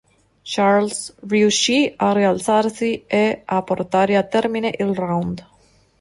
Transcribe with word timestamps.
Charles 0.43 1.13
riuscì 1.29 1.93
a 1.95 2.11
rialzarsi 2.11 3.03
e 3.05 3.43
a 3.45 3.61
portare 3.61 4.17
a 4.17 4.23
termine 4.23 4.73
il 4.79 4.95
round. 4.95 5.45